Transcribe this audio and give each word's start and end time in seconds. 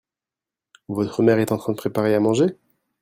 Votre 0.87 1.21
mère 1.21 1.37
est 1.37 1.51
en 1.51 1.57
train 1.57 1.73
de 1.73 1.77
préparer 1.77 2.15
à 2.15 2.19
manger? 2.19 2.57